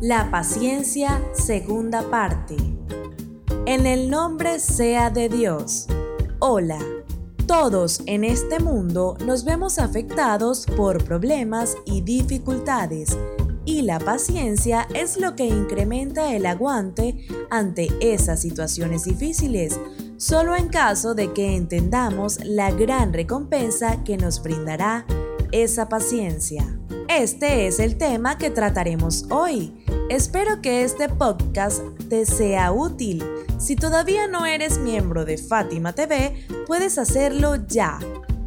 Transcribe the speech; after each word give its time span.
La 0.00 0.30
paciencia, 0.30 1.22
segunda 1.32 2.10
parte. 2.10 2.54
En 3.64 3.86
el 3.86 4.10
nombre 4.10 4.60
sea 4.60 5.08
de 5.08 5.30
Dios. 5.30 5.86
Hola. 6.38 6.78
Todos 7.46 8.02
en 8.04 8.22
este 8.22 8.60
mundo 8.60 9.16
nos 9.24 9.44
vemos 9.44 9.78
afectados 9.78 10.66
por 10.76 11.02
problemas 11.02 11.78
y 11.86 12.02
dificultades 12.02 13.16
y 13.64 13.82
la 13.82 13.98
paciencia 13.98 14.86
es 14.94 15.18
lo 15.18 15.34
que 15.34 15.44
incrementa 15.44 16.34
el 16.34 16.44
aguante 16.44 17.26
ante 17.50 17.88
esas 18.00 18.42
situaciones 18.42 19.04
difíciles, 19.04 19.80
solo 20.18 20.56
en 20.56 20.68
caso 20.68 21.14
de 21.14 21.32
que 21.32 21.56
entendamos 21.56 22.44
la 22.44 22.70
gran 22.70 23.14
recompensa 23.14 24.04
que 24.04 24.18
nos 24.18 24.42
brindará 24.42 25.06
esa 25.62 25.88
paciencia. 25.88 26.64
Este 27.08 27.66
es 27.66 27.78
el 27.80 27.96
tema 27.96 28.36
que 28.38 28.50
trataremos 28.50 29.26
hoy. 29.30 29.84
Espero 30.10 30.60
que 30.60 30.82
este 30.82 31.08
podcast 31.08 31.82
te 32.08 32.26
sea 32.26 32.72
útil. 32.72 33.24
Si 33.58 33.76
todavía 33.76 34.26
no 34.26 34.44
eres 34.44 34.78
miembro 34.78 35.24
de 35.24 35.38
Fátima 35.38 35.94
TV, 35.94 36.46
puedes 36.66 36.98
hacerlo 36.98 37.56
ya. 37.66 37.98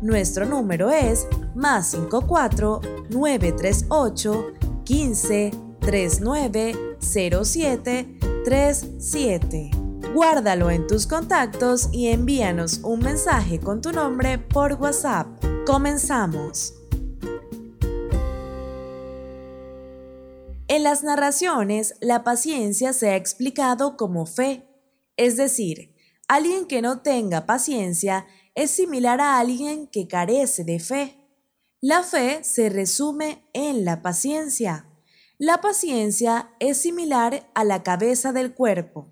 Nuestro 0.01 0.45
número 0.45 0.91
es 0.91 1.27
más 1.55 1.91
54 1.91 2.81
938 3.09 4.53
15 4.85 5.51
39 5.79 6.97
07 6.99 8.19
37. 8.45 9.71
Guárdalo 10.13 10.71
en 10.71 10.87
tus 10.87 11.05
contactos 11.05 11.89
y 11.91 12.07
envíanos 12.07 12.79
un 12.83 12.99
mensaje 12.99 13.59
con 13.59 13.81
tu 13.81 13.91
nombre 13.91 14.37
por 14.37 14.73
WhatsApp. 14.73 15.27
Comenzamos. 15.65 16.73
En 20.71 20.83
las 20.83 21.03
narraciones, 21.03 21.95
la 21.99 22.23
paciencia 22.23 22.93
se 22.93 23.09
ha 23.09 23.15
explicado 23.15 23.97
como 23.97 24.27
fe, 24.27 24.67
es 25.17 25.35
decir, 25.35 25.95
alguien 26.27 26.67
que 26.67 26.83
no 26.83 27.01
tenga 27.01 27.47
paciencia 27.47 28.27
es 28.53 28.69
similar 28.69 29.19
a 29.19 29.39
alguien 29.39 29.87
que 29.87 30.07
carece 30.07 30.63
de 30.63 30.79
fe. 30.79 31.27
La 31.81 32.03
fe 32.03 32.43
se 32.43 32.69
resume 32.69 33.49
en 33.53 33.83
la 33.83 34.03
paciencia. 34.03 34.85
La 35.39 35.59
paciencia 35.59 36.51
es 36.59 36.77
similar 36.77 37.49
a 37.55 37.63
la 37.63 37.81
cabeza 37.81 38.31
del 38.31 38.53
cuerpo. 38.53 39.07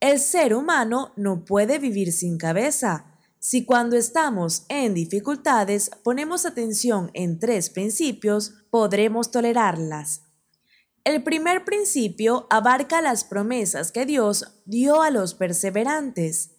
El 0.00 0.20
ser 0.20 0.54
humano 0.54 1.14
no 1.16 1.46
puede 1.46 1.78
vivir 1.78 2.12
sin 2.12 2.36
cabeza. 2.36 3.18
Si 3.38 3.64
cuando 3.64 3.96
estamos 3.96 4.66
en 4.68 4.92
dificultades 4.92 5.90
ponemos 6.02 6.44
atención 6.44 7.10
en 7.14 7.38
tres 7.38 7.70
principios, 7.70 8.52
podremos 8.70 9.30
tolerarlas. 9.30 10.33
El 11.04 11.22
primer 11.22 11.66
principio 11.66 12.46
abarca 12.48 13.02
las 13.02 13.24
promesas 13.24 13.92
que 13.92 14.06
Dios 14.06 14.62
dio 14.64 15.02
a 15.02 15.10
los 15.10 15.34
perseverantes. 15.34 16.52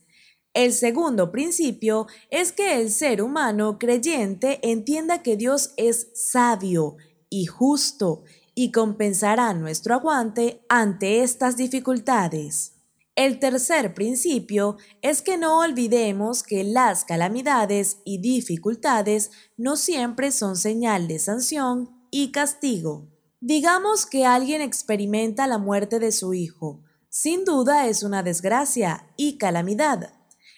El 0.54 0.72
segundo 0.72 1.32
principio 1.32 2.06
es 2.30 2.52
que 2.52 2.80
el 2.80 2.92
ser 2.92 3.24
humano 3.24 3.80
creyente 3.80 4.60
entienda 4.62 5.24
que 5.24 5.36
Dios 5.36 5.74
es 5.78 6.10
sabio 6.14 6.96
y 7.28 7.48
justo 7.48 8.24
y 8.54 8.72
compensará 8.72 9.52
nuestro 9.56 9.96
aguante 9.96 10.64
ante 10.70 11.24
estas 11.24 11.58
dificultades. 11.58 12.74
El 13.16 13.40
tercer 13.40 13.96
principio 13.96 14.78
es 15.02 15.24
que 15.24 15.38
no 15.38 15.60
olvidemos 15.60 16.44
que 16.44 16.64
las 16.64 17.04
calamidades 17.04 17.98
y 18.06 18.20
dificultades 18.20 19.32
no 19.58 19.76
siempre 19.76 20.32
son 20.32 20.56
señal 20.56 21.08
de 21.08 21.18
sanción 21.18 21.90
y 22.12 22.32
castigo. 22.32 23.15
Digamos 23.48 24.08
que 24.08 24.26
alguien 24.26 24.64
experimenta 24.64 25.46
la 25.46 25.60
muerte 25.60 26.00
de 26.00 26.12
su 26.12 26.34
hijo. 26.34 26.82
Sin 27.10 27.46
duda 27.46 27.86
es 27.86 28.02
una 28.02 28.24
desgracia 28.24 29.14
y 29.18 29.38
calamidad. 29.38 30.16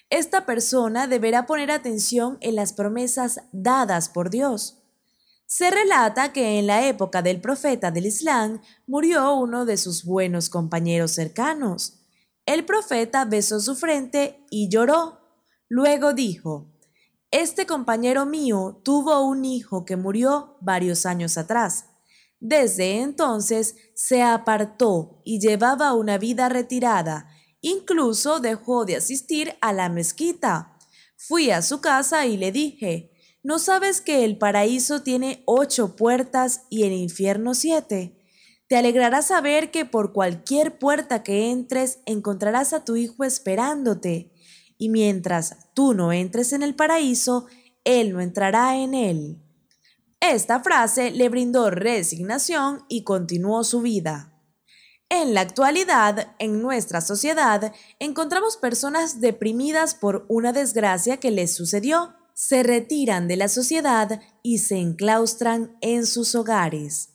Esta 0.09 0.45
persona 0.45 1.05
deberá 1.05 1.45
poner 1.45 1.69
atención 1.69 2.37
en 2.39 2.55
las 2.55 2.71
promesas 2.71 3.41
dadas 3.51 4.07
por 4.07 4.29
Dios. 4.29 4.85
Se 5.47 5.69
relata 5.69 6.31
que 6.31 6.59
en 6.59 6.67
la 6.67 6.87
época 6.87 7.21
del 7.21 7.41
profeta 7.41 7.91
del 7.91 8.05
Islam 8.05 8.61
murió 8.85 9.33
uno 9.33 9.65
de 9.65 9.75
sus 9.75 10.05
buenos 10.05 10.47
compañeros 10.47 11.11
cercanos. 11.11 12.05
El 12.45 12.63
profeta 12.63 13.25
besó 13.25 13.59
su 13.59 13.75
frente 13.75 14.45
y 14.49 14.69
lloró. 14.69 15.19
Luego 15.67 16.13
dijo, 16.13 16.71
Este 17.31 17.65
compañero 17.65 18.25
mío 18.25 18.79
tuvo 18.85 19.27
un 19.27 19.43
hijo 19.43 19.83
que 19.83 19.97
murió 19.97 20.55
varios 20.61 21.05
años 21.05 21.37
atrás. 21.37 21.87
Desde 22.39 23.01
entonces 23.01 23.75
se 23.95 24.21
apartó 24.21 25.21
y 25.25 25.39
llevaba 25.39 25.93
una 25.93 26.17
vida 26.17 26.49
retirada, 26.49 27.29
incluso 27.61 28.39
dejó 28.39 28.85
de 28.85 28.97
asistir 28.97 29.55
a 29.61 29.73
la 29.73 29.89
mezquita. 29.89 30.77
Fui 31.17 31.49
a 31.49 31.61
su 31.63 31.81
casa 31.81 32.27
y 32.27 32.37
le 32.37 32.51
dije, 32.51 33.11
¿no 33.41 33.57
sabes 33.57 34.01
que 34.01 34.23
el 34.23 34.37
paraíso 34.37 35.01
tiene 35.01 35.41
ocho 35.45 35.95
puertas 35.95 36.65
y 36.69 36.83
el 36.83 36.93
infierno 36.93 37.55
siete? 37.55 38.17
Te 38.67 38.75
alegrará 38.75 39.21
saber 39.21 39.71
que 39.71 39.85
por 39.85 40.13
cualquier 40.13 40.77
puerta 40.77 41.23
que 41.23 41.49
entres 41.49 41.99
encontrarás 42.05 42.73
a 42.73 42.83
tu 42.83 42.97
hijo 42.97 43.23
esperándote, 43.23 44.31
y 44.77 44.89
mientras 44.89 45.73
tú 45.73 45.95
no 45.95 46.11
entres 46.11 46.53
en 46.53 46.61
el 46.61 46.75
paraíso, 46.75 47.47
él 47.83 48.13
no 48.13 48.21
entrará 48.21 48.75
en 48.77 48.93
él. 48.93 49.46
Esta 50.19 50.61
frase 50.61 51.11
le 51.11 51.29
brindó 51.29 51.69
resignación 51.69 52.83
y 52.89 53.03
continuó 53.03 53.63
su 53.63 53.81
vida. 53.81 54.33
En 55.09 55.33
la 55.33 55.41
actualidad, 55.41 56.35
en 56.37 56.61
nuestra 56.61 56.99
sociedad, 56.99 57.71
encontramos 57.99 58.57
personas 58.57 59.21
deprimidas 59.21 59.95
por 59.95 60.25
una 60.27 60.51
desgracia 60.51 61.17
que 61.17 61.31
les 61.31 61.55
sucedió. 61.55 62.13
Se 62.33 62.61
retiran 62.61 63.27
de 63.27 63.37
la 63.37 63.47
sociedad 63.47 64.19
y 64.43 64.57
se 64.57 64.77
enclaustran 64.77 65.77
en 65.81 66.05
sus 66.05 66.35
hogares. 66.35 67.13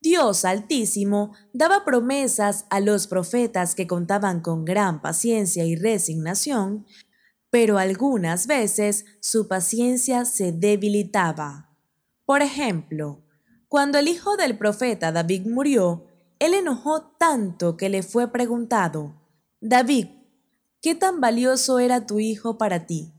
Dios 0.00 0.44
Altísimo 0.44 1.32
daba 1.54 1.82
promesas 1.86 2.66
a 2.68 2.80
los 2.80 3.06
profetas 3.06 3.74
que 3.74 3.86
contaban 3.86 4.42
con 4.42 4.66
gran 4.66 5.00
paciencia 5.00 5.64
y 5.64 5.76
resignación, 5.76 6.84
pero 7.48 7.78
algunas 7.78 8.46
veces 8.46 9.06
su 9.20 9.48
paciencia 9.48 10.26
se 10.26 10.52
debilitaba. 10.52 11.73
Por 12.24 12.42
ejemplo, 12.42 13.22
cuando 13.68 13.98
el 13.98 14.08
hijo 14.08 14.36
del 14.36 14.56
profeta 14.56 15.12
David 15.12 15.46
murió, 15.46 16.06
él 16.38 16.54
enojó 16.54 17.02
tanto 17.18 17.76
que 17.76 17.88
le 17.88 18.02
fue 18.02 18.30
preguntado, 18.32 19.14
David, 19.60 20.08
¿qué 20.80 20.94
tan 20.94 21.20
valioso 21.20 21.78
era 21.78 22.06
tu 22.06 22.20
hijo 22.20 22.58
para 22.58 22.86
ti? 22.86 23.12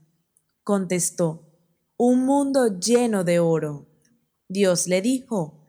Contestó, 0.64 1.46
un 1.98 2.26
mundo 2.26 2.80
lleno 2.80 3.24
de 3.24 3.40
oro. 3.40 3.88
Dios 4.48 4.88
le 4.88 5.02
dijo, 5.02 5.66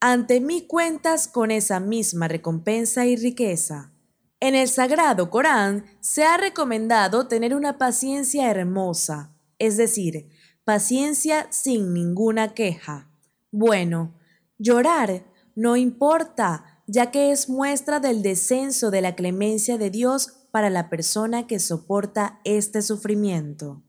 ante 0.00 0.40
mí 0.40 0.66
cuentas 0.66 1.28
con 1.28 1.50
esa 1.50 1.80
misma 1.80 2.28
recompensa 2.28 3.06
y 3.06 3.16
riqueza. 3.16 3.92
En 4.40 4.54
el 4.54 4.68
sagrado 4.68 5.30
Corán 5.30 5.86
se 6.00 6.24
ha 6.24 6.36
recomendado 6.36 7.28
tener 7.28 7.54
una 7.54 7.78
paciencia 7.78 8.50
hermosa, 8.50 9.34
es 9.58 9.76
decir, 9.76 10.28
paciencia 10.64 11.46
sin 11.50 11.92
ninguna 11.92 12.54
queja. 12.54 13.08
Bueno, 13.50 14.14
llorar 14.58 15.24
no 15.54 15.76
importa, 15.76 16.82
ya 16.86 17.10
que 17.10 17.30
es 17.30 17.48
muestra 17.48 18.00
del 18.00 18.22
descenso 18.22 18.90
de 18.90 19.00
la 19.00 19.14
clemencia 19.14 19.78
de 19.78 19.90
Dios 19.90 20.48
para 20.50 20.70
la 20.70 20.90
persona 20.90 21.46
que 21.46 21.58
soporta 21.58 22.40
este 22.44 22.82
sufrimiento. 22.82 23.82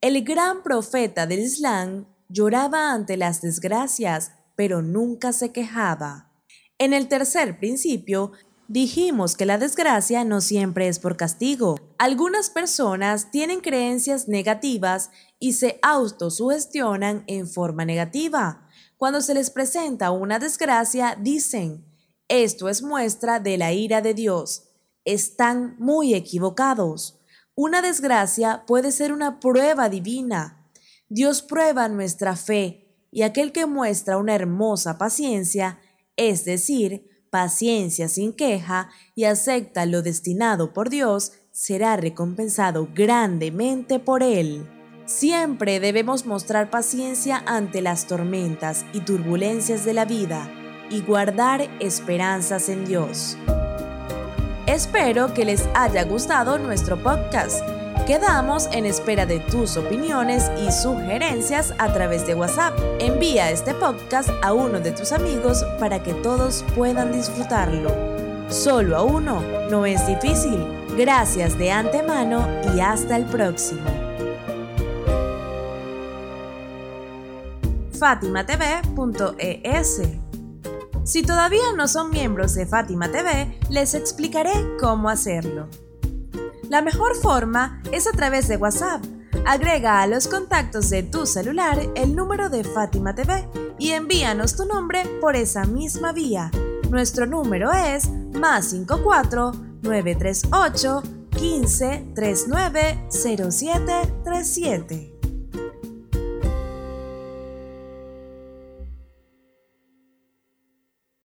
El 0.00 0.22
gran 0.24 0.62
profeta 0.62 1.26
del 1.26 1.40
Islam 1.40 2.06
lloraba 2.28 2.92
ante 2.92 3.16
las 3.16 3.42
desgracias, 3.42 4.32
pero 4.56 4.82
nunca 4.82 5.32
se 5.32 5.52
quejaba. 5.52 6.32
En 6.78 6.94
el 6.94 7.08
tercer 7.08 7.58
principio, 7.58 8.32
Dijimos 8.72 9.36
que 9.36 9.46
la 9.46 9.58
desgracia 9.58 10.22
no 10.22 10.40
siempre 10.40 10.86
es 10.86 11.00
por 11.00 11.16
castigo. 11.16 11.74
Algunas 12.00 12.48
personas 12.48 13.30
tienen 13.30 13.60
creencias 13.60 14.26
negativas 14.26 15.10
y 15.38 15.52
se 15.52 15.78
autosugestionan 15.82 17.24
en 17.26 17.46
forma 17.46 17.84
negativa. 17.84 18.66
Cuando 18.96 19.20
se 19.20 19.34
les 19.34 19.50
presenta 19.50 20.10
una 20.10 20.38
desgracia, 20.38 21.14
dicen, 21.20 21.84
esto 22.26 22.70
es 22.70 22.82
muestra 22.82 23.38
de 23.38 23.58
la 23.58 23.74
ira 23.74 24.00
de 24.00 24.14
Dios. 24.14 24.70
Están 25.04 25.76
muy 25.78 26.14
equivocados. 26.14 27.20
Una 27.54 27.82
desgracia 27.82 28.64
puede 28.66 28.92
ser 28.92 29.12
una 29.12 29.38
prueba 29.38 29.90
divina. 29.90 30.70
Dios 31.10 31.42
prueba 31.42 31.86
nuestra 31.90 32.34
fe 32.34 32.96
y 33.10 33.24
aquel 33.24 33.52
que 33.52 33.66
muestra 33.66 34.16
una 34.16 34.34
hermosa 34.34 34.96
paciencia, 34.96 35.80
es 36.16 36.46
decir, 36.46 37.26
paciencia 37.28 38.08
sin 38.08 38.32
queja 38.32 38.88
y 39.14 39.24
acepta 39.24 39.84
lo 39.84 40.00
destinado 40.00 40.72
por 40.72 40.88
Dios, 40.88 41.32
será 41.50 41.96
recompensado 41.96 42.88
grandemente 42.94 43.98
por 43.98 44.22
Él. 44.22 44.68
Siempre 45.04 45.80
debemos 45.80 46.24
mostrar 46.24 46.70
paciencia 46.70 47.42
ante 47.46 47.82
las 47.82 48.06
tormentas 48.06 48.86
y 48.92 49.00
turbulencias 49.00 49.84
de 49.84 49.94
la 49.94 50.04
vida. 50.04 50.48
y 50.92 51.02
guardar 51.02 51.70
esperanzas 51.78 52.68
en 52.68 52.84
Dios. 52.84 53.36
Espero 54.66 55.32
que 55.34 55.44
les 55.44 55.68
haya 55.74 56.02
gustado 56.02 56.58
nuestro 56.58 57.00
podcast. 57.00 57.64
Quedamos 58.08 58.68
en 58.72 58.86
espera 58.86 59.24
de 59.24 59.38
tus 59.38 59.76
opiniones 59.76 60.50
y 60.66 60.72
sugerencias 60.72 61.74
a 61.78 61.92
través 61.92 62.26
de 62.26 62.34
WhatsApp. 62.34 62.76
Envía 62.98 63.52
este 63.52 63.72
podcast 63.72 64.30
a 64.42 64.52
uno 64.52 64.80
de 64.80 64.90
tus 64.90 65.12
amigos 65.12 65.64
para 65.78 66.02
que 66.02 66.12
todos 66.14 66.64
puedan 66.74 67.12
disfrutarlo. 67.12 67.94
Solo 68.48 68.96
a 68.96 69.04
uno, 69.04 69.42
no 69.70 69.86
es 69.86 70.04
difícil. 70.08 70.79
Gracias 70.96 71.58
de 71.58 71.70
antemano 71.70 72.46
y 72.74 72.80
hasta 72.80 73.16
el 73.16 73.26
próximo. 73.26 73.88
fatimatv.es 77.98 80.02
Si 81.04 81.22
todavía 81.22 81.72
no 81.76 81.86
son 81.86 82.10
miembros 82.10 82.54
de 82.54 82.66
Fátima 82.66 83.10
TV, 83.10 83.58
les 83.68 83.94
explicaré 83.94 84.52
cómo 84.80 85.10
hacerlo. 85.10 85.68
La 86.68 86.82
mejor 86.82 87.14
forma 87.14 87.82
es 87.92 88.06
a 88.06 88.12
través 88.12 88.48
de 88.48 88.56
WhatsApp. 88.56 89.04
Agrega 89.46 90.00
a 90.00 90.06
los 90.06 90.28
contactos 90.28 90.90
de 90.90 91.02
tu 91.02 91.26
celular 91.26 91.78
el 91.94 92.16
número 92.16 92.48
de 92.48 92.64
Fátima 92.64 93.14
TV 93.14 93.48
y 93.78 93.90
envíanos 93.90 94.56
tu 94.56 94.66
nombre 94.66 95.04
por 95.20 95.36
esa 95.36 95.64
misma 95.64 96.12
vía. 96.12 96.50
Nuestro 96.90 97.26
número 97.26 97.72
es 97.72 98.08
más 98.32 98.70
54 98.70 99.69
938 99.82 101.02
15 101.32 102.14
39 102.14 103.10
07 103.10 104.22
37. 104.24 105.09